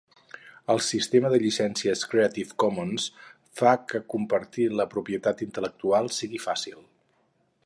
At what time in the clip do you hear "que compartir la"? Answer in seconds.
3.93-4.91